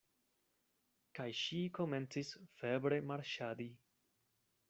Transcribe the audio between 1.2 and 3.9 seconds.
ŝi komencis febre marŝadi.